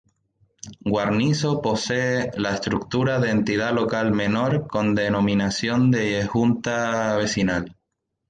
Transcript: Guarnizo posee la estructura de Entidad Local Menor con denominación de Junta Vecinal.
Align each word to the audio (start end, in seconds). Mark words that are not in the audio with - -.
Guarnizo 0.83 1.61
posee 1.61 2.31
la 2.35 2.55
estructura 2.55 3.19
de 3.19 3.29
Entidad 3.29 3.71
Local 3.75 4.11
Menor 4.11 4.65
con 4.67 4.95
denominación 4.95 5.91
de 5.91 6.25
Junta 6.25 7.15
Vecinal. 7.17 7.77